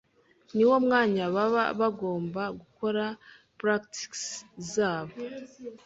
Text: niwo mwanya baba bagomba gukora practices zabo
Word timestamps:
niwo 0.55 0.75
mwanya 0.85 1.23
baba 1.35 1.63
bagomba 1.79 2.43
gukora 2.59 3.05
practices 3.59 4.25
zabo 4.73 5.15